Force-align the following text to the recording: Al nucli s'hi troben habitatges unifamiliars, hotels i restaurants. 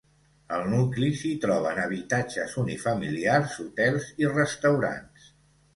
Al 0.55 0.63
nucli 0.69 1.09
s'hi 1.19 1.33
troben 1.43 1.81
habitatges 1.83 2.57
unifamiliars, 2.65 3.57
hotels 3.67 4.13
i 4.25 4.35
restaurants. 4.35 5.35